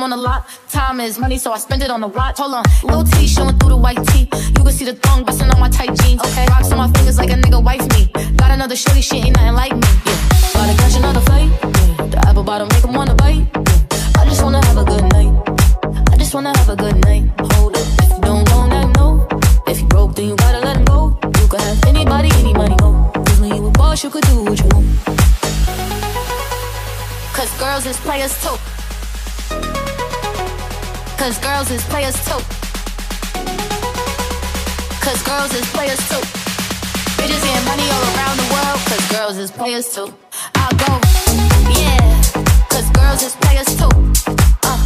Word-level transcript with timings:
Test 0.00 0.08
drive, 0.08 0.08
left 0.08 0.08
them 0.08 0.08
on 0.08 0.10
the 0.10 0.16
lot. 0.16 0.46
Time 0.68 1.00
is 1.00 1.18
money, 1.18 1.38
so 1.38 1.52
I 1.52 1.58
spend 1.58 1.82
it 1.82 1.90
on 1.90 2.00
the 2.00 2.08
watch. 2.08 2.38
Hold 2.38 2.54
on, 2.54 2.64
little 2.82 3.04
T 3.04 3.26
showing 3.26 3.58
through 3.58 3.70
the 3.70 3.76
white 3.76 4.02
tee. 4.08 4.28
You 4.56 4.64
can 4.64 4.72
see 4.72 4.84
the 4.84 4.94
thong 4.94 5.24
busting 5.24 5.50
on 5.50 5.60
my 5.60 5.68
tight 5.68 5.94
jeans. 6.00 6.20
Okay, 6.20 6.46
rocks 6.48 6.70
on 6.72 6.78
my 6.78 6.90
fingers 6.92 7.18
like 7.18 7.30
a 7.30 7.34
nigga 7.34 7.62
wife 7.62 7.86
me. 7.94 8.06
Got 8.36 8.50
another 8.50 8.76
shorty, 8.76 9.02
she 9.02 9.16
ain't 9.16 9.36
nothing 9.36 9.54
like 9.54 9.72
me. 9.72 9.88
Yeah, 10.06 10.20
gotta 10.54 10.74
catch 10.76 10.96
another 10.96 11.20
flight. 11.20 11.50
Yeah, 11.62 12.06
the 12.06 12.18
apple 12.28 12.44
bottom 12.44 12.68
make 12.68 12.84
'em 12.84 12.94
wanna 12.94 13.14
bite. 13.14 13.46
Yeah, 13.54 14.20
I 14.20 14.24
just 14.24 14.42
wanna 14.42 14.64
have 14.66 14.78
a 14.78 14.84
good 14.84 15.04
night. 15.12 15.32
I 16.12 16.16
just 16.16 16.34
wanna 16.34 16.56
have 16.56 16.68
a 16.68 16.76
good 16.76 16.96
night. 17.04 17.24
Hold 17.52 17.76
it, 17.76 17.86
if 18.02 18.10
you 18.10 18.20
don't 18.20 18.44
go, 18.48 18.68
then 18.68 18.92
no. 18.92 19.26
If 19.66 19.80
you 19.80 19.86
broke, 19.86 20.14
then 20.14 20.26
you 20.28 20.36
gotta 20.36 20.60
let 20.60 20.76
him 20.76 20.84
go. 20.84 21.18
You 21.40 21.46
could 21.48 21.60
have 21.60 21.84
anybody, 21.86 22.30
any 22.40 22.54
money, 22.54 22.76
go. 22.76 23.10
Cause 23.26 23.40
when 23.40 23.54
you 23.54 23.66
a 23.66 23.70
boss, 23.70 24.02
you 24.04 24.10
could 24.10 24.24
do 24.24 24.42
what 24.44 24.58
you 24.58 24.68
want. 24.74 24.86
Cause 27.36 27.50
girls 27.58 27.86
is 27.86 27.96
players 27.98 28.34
too. 28.42 28.79
Cause 31.20 31.38
girls 31.38 31.70
is 31.70 31.84
players 31.84 32.14
too. 32.24 32.40
Cause 35.04 35.22
girls 35.22 35.52
is 35.52 35.66
players 35.70 35.98
too. 36.08 36.24
Bitches 37.20 37.42
getting 37.44 37.66
money 37.66 37.84
all 37.92 38.04
around 38.16 38.38
the 38.38 38.48
world. 38.54 38.80
Cause 38.88 39.06
girls 39.12 39.36
is 39.36 39.50
players 39.50 39.94
too. 39.94 40.14
I'll 40.54 40.76
go, 40.80 40.98
yeah. 41.78 42.22
Cause 42.70 42.88
girls 42.92 43.22
is 43.22 43.36
players 43.36 43.68
too. 43.76 43.92
Uh, 44.64 44.78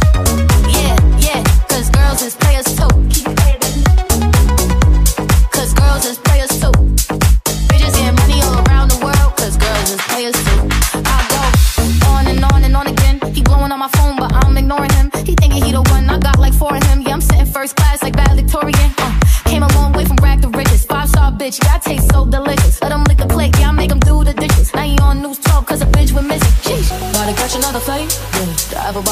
yeah, 0.67 0.95
yeah. 1.19 1.41
Cause 1.69 1.89
girls 1.89 2.21
is 2.21 2.35
players 2.35 2.65
too. 2.65 2.89
Cause 3.23 3.44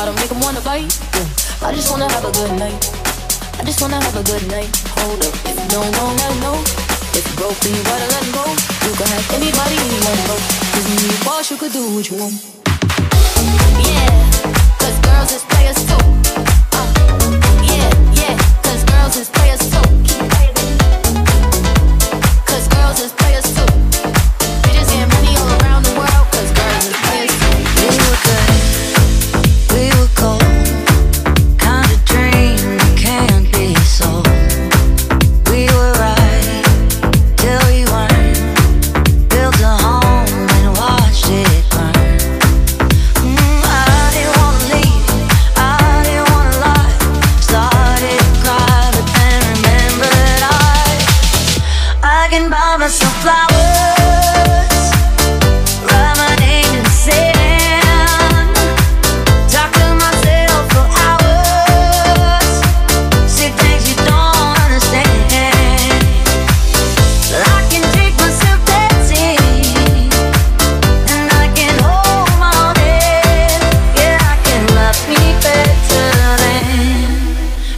bottom 0.03 0.15
make 0.19 0.31
him 0.31 0.39
wanna 0.41 0.59
bite. 0.61 0.91
Yeah, 1.15 1.67
I 1.67 1.73
just 1.73 1.89
wanna 1.89 2.11
have 2.11 2.25
a 2.25 2.31
good 2.31 2.51
night. 2.59 2.91
I 3.59 3.63
just 3.63 3.79
wanna 3.81 4.01
have 4.03 4.17
a 4.19 4.23
good 4.23 4.45
night. 4.51 4.67
Hold 4.99 5.23
up, 5.23 5.33
if 5.47 5.55
you 5.55 5.67
don't 5.69 5.91
know, 5.95 6.07
let 6.19 6.35
know. 6.43 6.57
If 7.15 7.23
you 7.23 7.35
broke, 7.39 7.57
then 7.63 7.73
you 7.73 7.83
gotta 7.83 8.07
let 8.11 8.25
go. 8.35 8.43
You 8.83 8.91
can 8.99 9.07
have 9.07 9.27
anybody, 9.31 9.75
anyone, 9.79 10.19
go. 10.27 10.35
Cause 10.75 10.85
when 10.89 10.99
you 11.07 11.23
boss, 11.23 11.51
you 11.51 11.57
could 11.57 11.71
do 11.71 11.95
what 11.95 12.09
you 12.09 12.17
want. 12.17 12.52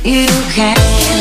You 0.05 0.27
can. 0.53 1.14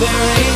There 0.00 0.38
ain't 0.38 0.47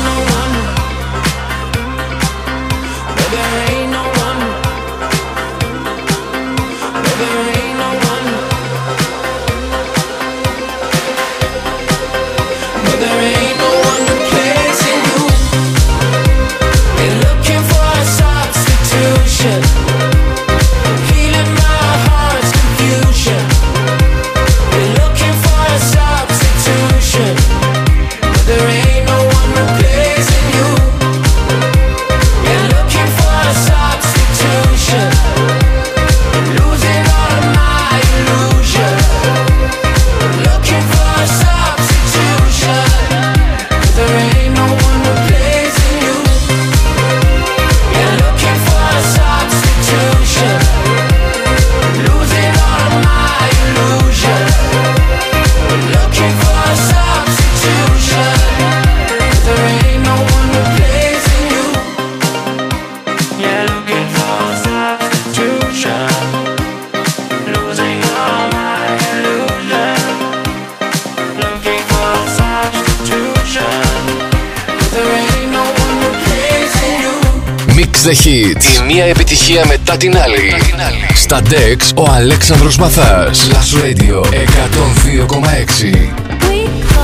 Dex 81.53 81.93
ο 81.97 82.11
Αλέξανδρος 82.11 82.77
Μαθάς. 82.77 83.49
Last 83.51 83.85
Radio 83.85 84.25
102,6. 84.25 87.02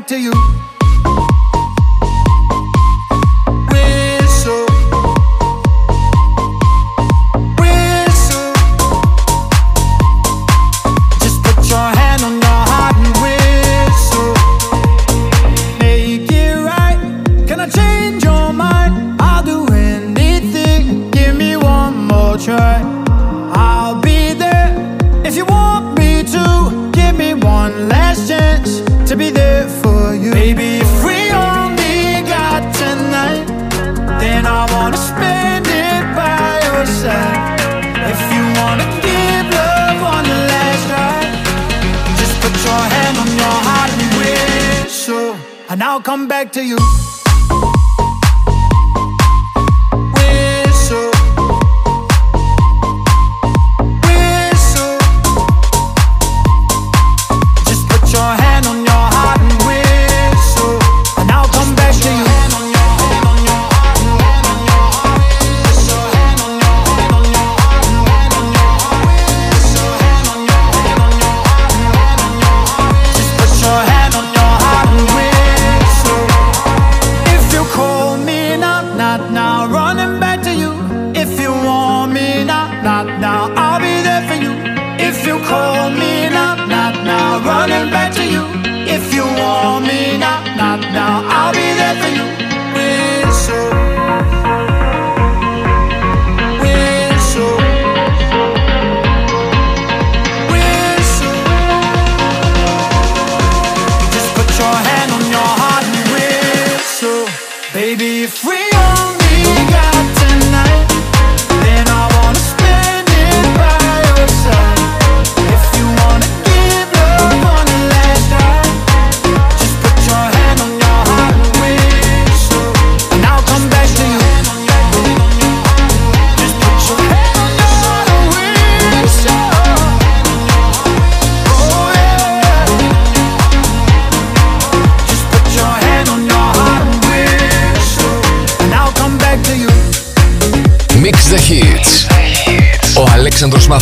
Back 0.00 0.08
to 0.08 0.18
you. 0.18 0.69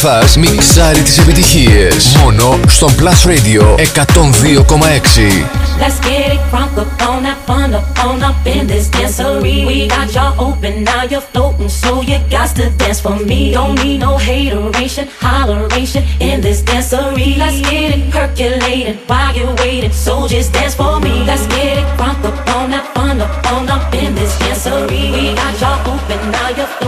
Μαθάς 0.02 0.36
μιξάρει 0.36 1.02
τις 1.02 1.18
επιτυχίες. 1.18 2.16
Μόνο 2.22 2.58
στον 2.66 2.90
Plus 2.98 3.28
Radio 3.28 3.62
102,6. 3.76 5.58
Let's 5.80 5.98
get 6.00 6.32
it 6.34 6.40
crunk 6.50 6.76
up 6.82 6.90
on 7.08 7.22
that 7.26 7.38
fun 7.46 7.70
up 7.78 7.86
on 8.04 8.18
up 8.28 8.46
in 8.54 8.66
this 8.70 8.86
dancery. 8.94 9.56
We 9.68 9.76
got 9.94 10.08
y'all 10.14 10.34
open, 10.48 10.74
now 10.90 11.02
you're 11.10 11.26
floating, 11.32 11.70
so 11.82 11.90
you 12.08 12.18
got 12.34 12.48
to 12.58 12.64
dance 12.80 13.00
for 13.04 13.16
me. 13.30 13.40
Don't 13.58 13.76
need 13.84 13.98
no 14.06 14.12
hateration, 14.28 15.06
holleration 15.24 16.02
in 16.28 16.36
this 16.46 16.60
dancery. 16.68 17.28
Let's 17.42 17.58
get 17.70 17.88
it 17.96 18.02
percolated 18.14 18.96
while 19.08 19.32
you're 19.36 19.56
waiting, 19.62 19.94
so 20.06 20.12
just 20.32 20.48
dance 20.56 20.74
for 20.80 20.94
me. 21.04 21.14
Let's 21.30 21.46
get 21.54 21.74
it 21.82 21.88
crunk 21.98 22.20
up 22.28 22.38
on 22.56 22.66
that 22.74 22.86
fun 22.94 23.16
up 23.24 23.32
on 23.52 23.64
up 23.76 23.94
in 24.02 24.10
this 24.18 24.32
dancery. 24.40 25.02
We 25.14 25.22
got 25.40 25.54
y'all 25.62 25.80
open, 25.92 26.20
now 26.34 26.48
you're 26.58 26.72
floating, 26.76 26.87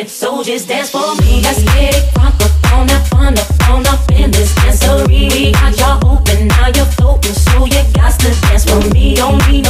you're 0.00 0.08
so 0.08 0.42
just 0.42 0.66
dance 0.66 0.90
for 0.90 1.14
me. 1.20 1.42
Let's 1.42 1.62
get 1.62 1.94
it 1.94 2.14
crunk 2.14 2.40
up 2.40 2.72
on 2.72 2.86
that 2.86 3.06
fun 3.08 3.36
up 3.36 3.68
on 3.68 3.86
up 3.86 4.00
in 4.12 4.30
this 4.30 4.54
dancery. 4.54 5.28
We 5.30 5.52
got 5.52 5.76
y'all 5.78 6.16
open, 6.16 6.48
now 6.48 6.68
you're 6.74 6.86
floating, 6.96 7.34
so 7.34 7.66
you 7.66 7.82
got 7.92 8.18
to 8.20 8.30
dance 8.40 8.64
for 8.64 8.80
me. 8.94 9.14
Don't 9.16 9.36
need 9.50 9.64
no 9.64 9.69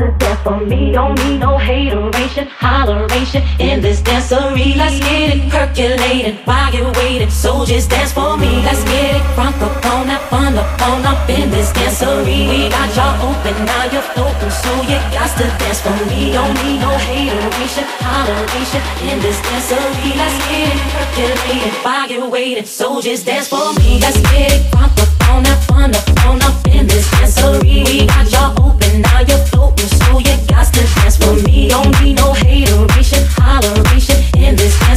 To 0.00 0.10
dance 0.18 0.40
for 0.40 0.60
me. 0.64 0.92
Don't 0.92 1.14
need 1.24 1.38
no 1.38 1.58
hateration, 1.58 2.48
holleration 2.48 3.42
in 3.60 3.80
this 3.82 4.00
dancery. 4.00 4.74
Let's 4.76 4.98
get 5.00 5.36
it 5.36 5.50
percolated 5.52 6.36
while 6.46 6.72
you're 6.74 6.92
waiting. 6.92 7.30
So 7.30 7.64
just 7.66 7.90
dance 7.90 8.12
for 8.12 8.36
me. 8.36 8.62
Let's 8.64 8.82
get 8.84 9.16
it 9.16 9.22
crunk 9.36 9.60
up 9.60 9.84
on 9.92 10.06
that 10.08 10.22
fun 10.30 10.56
up 10.56 10.68
on 10.88 11.04
up 11.04 11.28
in 11.28 11.50
this 11.50 11.70
dancery. 11.72 12.48
We 12.48 12.68
got 12.70 12.88
y'all 12.96 13.28
open, 13.28 13.54
now 13.66 13.84
you're 13.92 14.08
floating. 14.16 14.50
So 14.62 14.72
you 14.88 14.98
got 15.12 15.30
to 15.36 15.46
dance 15.60 15.80
for 15.84 15.96
me. 16.08 16.32
Don't 16.32 16.54
need 16.64 16.80
no 16.80 16.92
hateration, 16.96 17.84
holleration 18.00 18.82
in 19.04 19.20
this 19.20 19.38
dancery. 19.44 20.10
Let's 20.16 20.36
get 20.48 20.72
it 20.72 20.80
percolated 20.96 21.74
while 21.84 22.08
you're 22.10 22.28
waiting. 22.28 22.64
So 22.64 23.00
just 23.00 23.26
dance 23.26 23.48
for 23.48 23.72
me. 23.74 24.00
Let's 24.00 24.20
get 24.32 24.52
it 24.52 24.62
crunk 24.72 24.96
up 24.96 25.10
on 25.28 25.42
that 25.44 25.60
fun 25.68 25.94
up 25.94 26.08
on 26.26 26.42
up 26.42 26.66
in 26.68 26.86
this 26.86 27.06
dancery. 27.12 27.84
We 27.86 28.06
got 28.06 28.30
y'all 28.32 28.52
open, 28.64 29.02
now 29.02 29.20
you're 29.20 29.44
floating, 29.50 29.89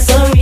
so 0.06 0.34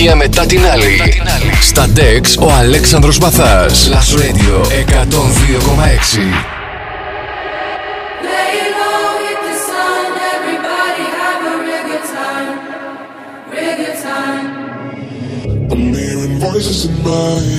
επιτυχία 0.00 0.16
μετά 0.16 0.46
την 0.46 0.66
άλλη. 0.66 1.00
Στα 1.60 1.86
DEX 1.96 2.46
ο 2.46 2.52
Αλέξανδρος 2.52 3.18
Μαθάς. 3.18 3.90
Last 3.92 4.14
Radio 4.18 4.64
102,6. 4.68 6.58
voices 16.52 16.80
in 16.86 16.96
my 17.04 17.50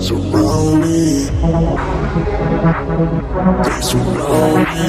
surround 0.00 0.80
me. 0.80 1.28
They 3.64 3.80
surround 3.80 4.66
me. 4.74 4.86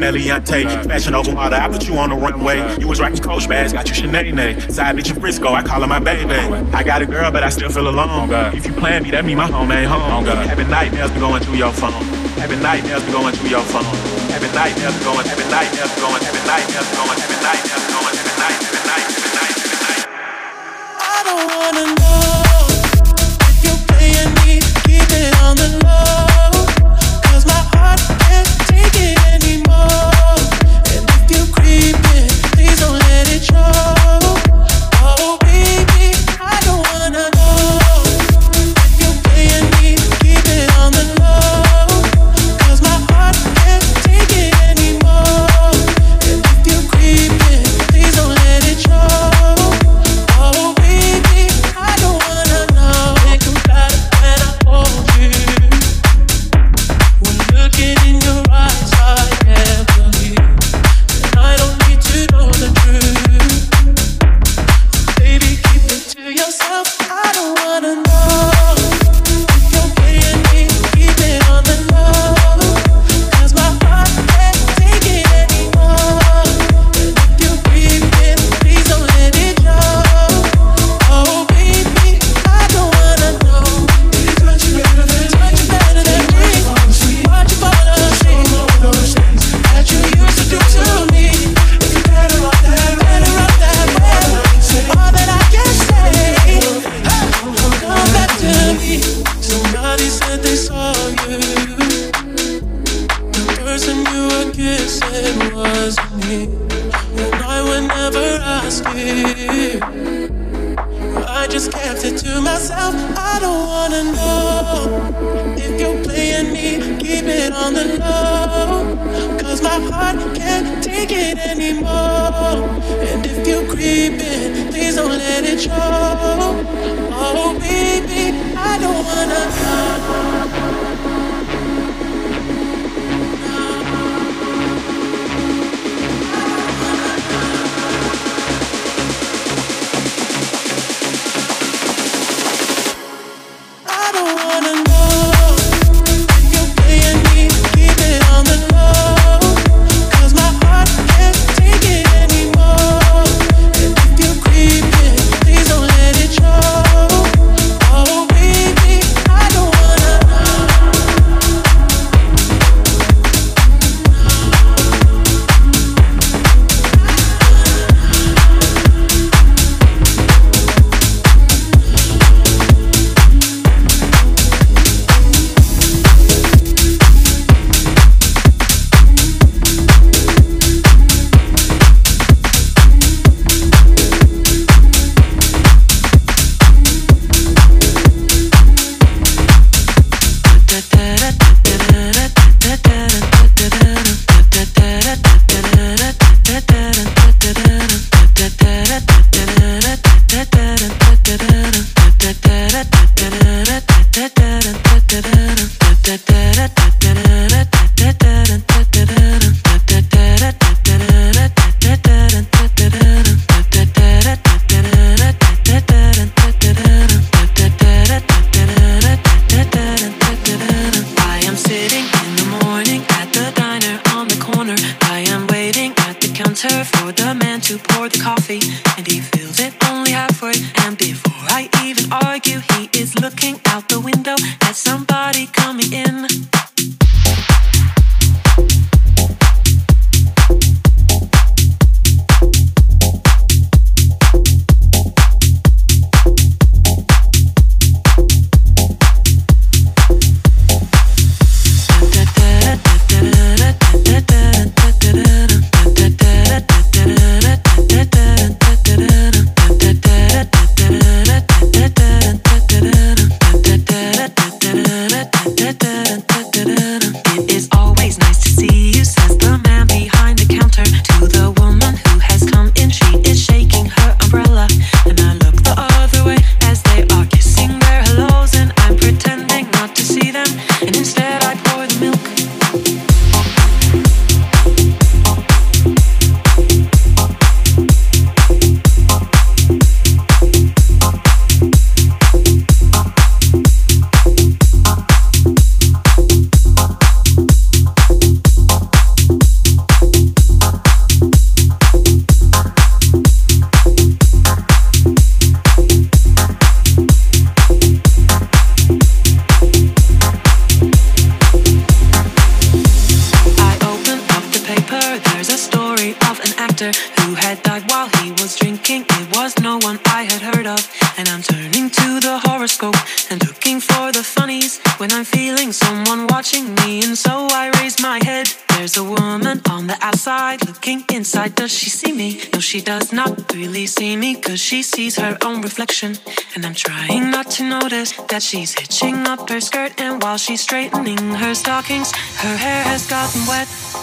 Meliante. 0.03 0.65
Fashion 0.85 1.15
over 1.15 1.33
water, 1.33 1.55
I 1.55 1.69
put 1.69 1.87
you 1.87 1.95
on 1.97 2.09
the 2.09 2.15
runway. 2.15 2.59
You 2.77 2.89
was 2.89 2.99
rocking 2.99 3.23
Coach 3.23 3.47
bags, 3.47 3.71
got 3.71 3.87
you 3.87 3.95
Sinead. 3.95 4.69
Side 4.71 4.97
bitch 4.97 5.15
in 5.15 5.21
Frisco, 5.21 5.53
I 5.53 5.63
call 5.63 5.79
her 5.81 5.87
my 5.87 5.99
baby. 5.99 6.33
I 6.73 6.83
got 6.83 7.01
a 7.01 7.05
girl, 7.05 7.31
but 7.31 7.43
I 7.43 7.49
still 7.49 7.69
feel 7.69 7.87
alone. 7.87 8.29
If 8.53 8.65
you 8.67 8.73
plan 8.73 9.03
me, 9.03 9.11
that 9.11 9.23
mean 9.23 9.37
my 9.37 9.47
home 9.47 9.71
ain't 9.71 9.87
home. 9.87 10.25
Having 10.25 10.69
nightmares 10.69 11.11
be 11.11 11.19
going 11.19 11.41
through 11.41 11.55
your 11.55 11.71
phone. 11.71 11.93
Having 12.35 12.61
nightmares 12.61 13.03
be 13.05 13.11
going 13.13 13.33
through 13.35 13.49
your 13.49 13.63
phone. 13.63 13.83
Having 14.33 14.53
nightmares 14.53 14.97
be 14.97 15.03
going, 15.05 15.25
having 15.25 15.49
nightmares 15.49 15.95
be 15.95 16.01
going, 16.01 16.21
having 16.21 16.47
nightmares 16.47 16.89
be 16.89 16.95
going, 16.97 17.19
having 17.19 17.43
nightmares. 17.43 17.82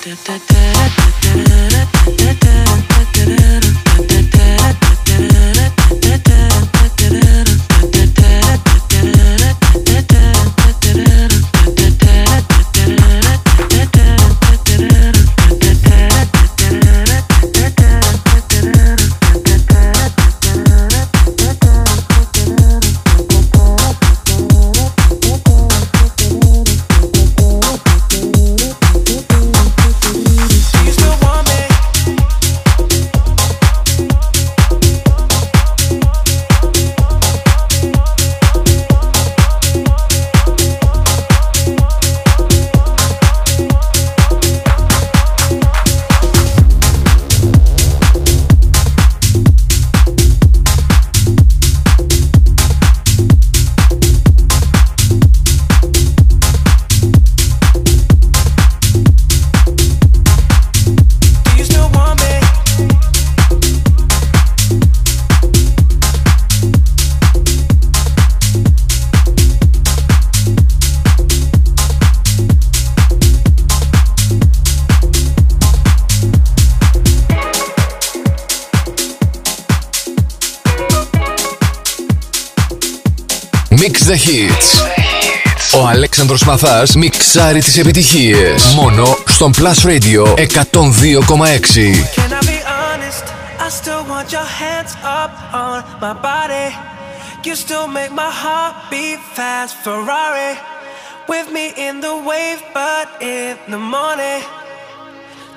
Wet. 0.07 0.25
da 0.27 0.35
you 0.35 0.60
Μαθάς 86.51 86.95
μιξάρει 86.95 87.63
τι 87.63 87.81
επιτυχίε 87.81 88.55
Μόνο 88.75 89.17
στον 89.27 89.53
Plus 89.57 89.87
Radio 89.87 90.35
102,6. 90.35 90.47
You 97.47 97.55
still 97.65 97.87
make 97.99 98.13
my 98.23 98.33
heart 98.43 98.75
beat 98.91 99.21
fast 99.37 99.73
Ferrari 99.85 100.53
with 101.33 101.47
me 101.57 101.67
in 101.87 101.95
the 102.07 102.15
wave 102.29 102.61
but 102.79 103.07
in 103.35 103.53
the 103.73 103.83
morning 103.95 104.41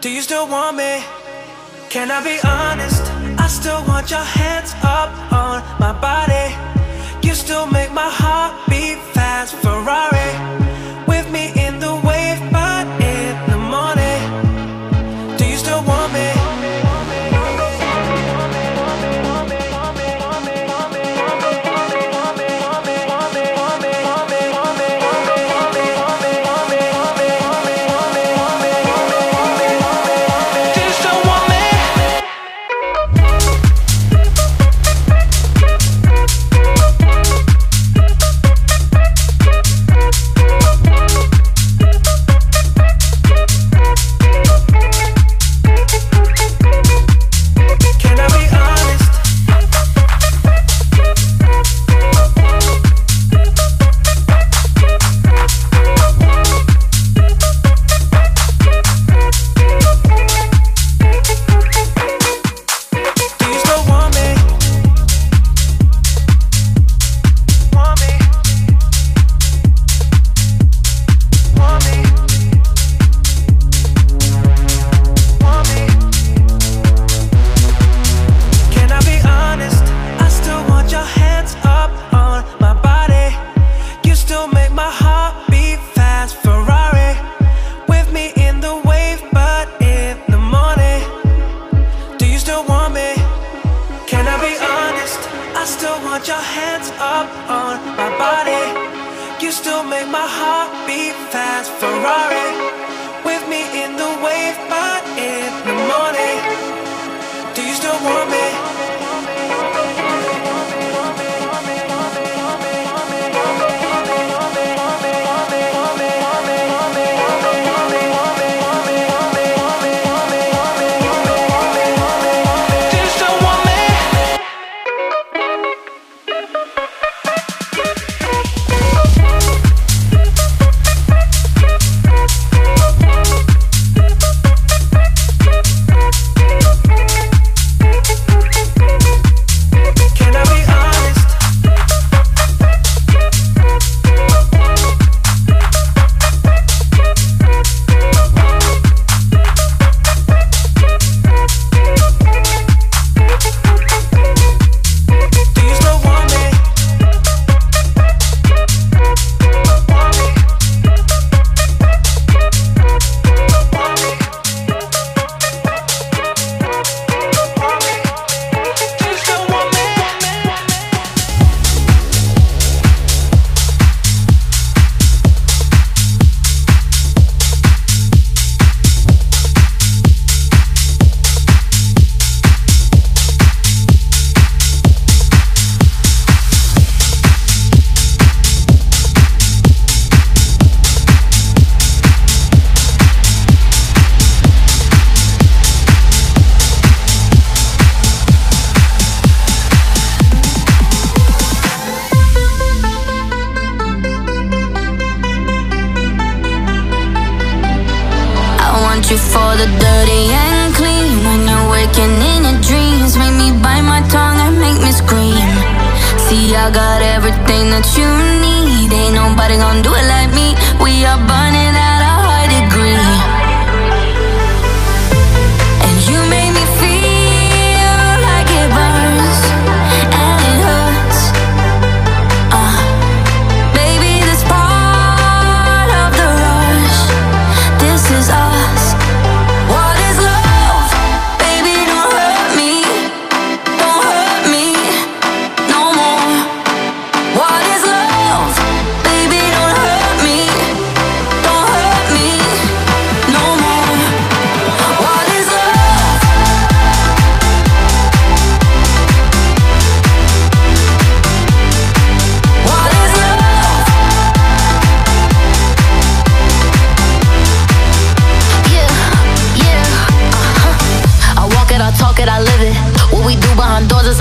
Do 0.02 0.08
you 0.16 0.22
still 0.28 0.48
want 0.56 0.74
me? 0.82 0.94
Can 1.94 2.08
I 2.18 2.20
be 2.32 2.38
honest? 2.58 3.04
I 3.46 3.48
still 3.60 3.82
want 3.90 4.06
your 4.16 4.28
hands 4.40 4.72
up 5.00 5.12
on 5.44 5.56
my 5.84 5.94
body 6.10 6.48
You 7.26 7.34
still 7.44 7.68
make 7.78 7.92
my 8.04 8.12
heart 8.22 8.54
beat 8.70 9.00
fast 9.16 9.52
Ferrari 9.64 10.30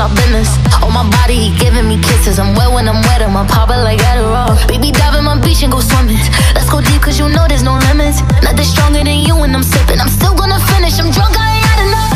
our 0.03 0.11
business. 0.19 0.51
On 0.83 0.91
my 0.91 1.07
body, 1.07 1.39
he 1.39 1.49
giving 1.57 1.87
me 1.87 1.97
kisses. 2.03 2.39
I'm 2.39 2.55
wet 2.59 2.71
when 2.75 2.89
I'm 2.89 3.01
wet, 3.07 3.23
I'm 3.23 3.35
popper 3.47 3.79
like 3.79 4.01
Adderall. 4.11 4.59
Baby, 4.67 4.91
dive 4.91 5.15
in 5.15 5.25
my 5.25 5.39
beach 5.39 5.63
and 5.63 5.71
go 5.71 5.81
swimming. 5.81 6.19
Let's 6.55 6.69
go 6.69 6.81
deep, 6.83 7.01
cause 7.01 7.19
you 7.19 7.29
know 7.29 7.47
there's 7.47 7.63
no 7.63 7.79
limits. 7.89 8.19
Nothing 8.43 8.67
stronger 8.67 9.05
than 9.05 9.21
you 9.27 9.35
when 9.39 9.55
I'm 9.55 9.63
sipping. 9.63 10.01
I'm 10.01 10.11
still 10.11 10.35
gonna 10.35 10.59
finish, 10.75 10.99
I'm 10.99 11.11
drunk, 11.15 11.39
I 11.39 11.47
ain't 11.55 11.67
had 11.71 11.79
enough. 11.87 12.13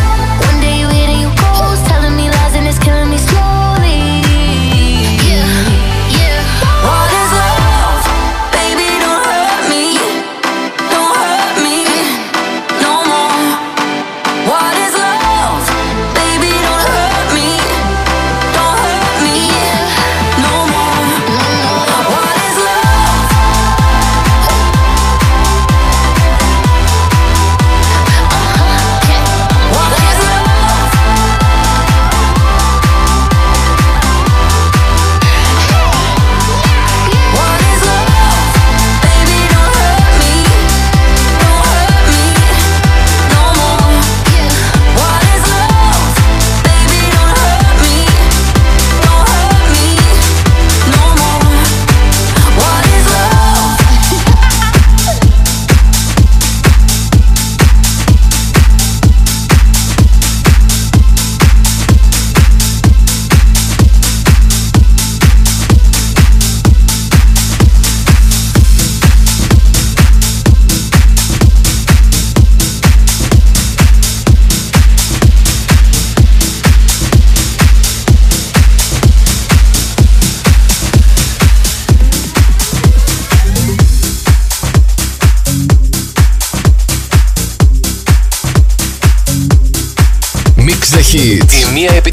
One 0.51 0.59
day 0.61 0.75
you 0.83 0.89
hit 0.91 1.09
and 1.15 1.21
you 1.23 1.31
close, 1.39 1.81
telling 1.87 2.17
me 2.17 2.27
lies 2.29 2.36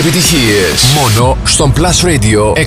Επιτυχίες. 0.00 0.92
Μόνο 0.94 1.36
στον 1.44 1.72
Plus 1.76 2.06
Radio 2.06 2.52
102,6. 2.52 2.60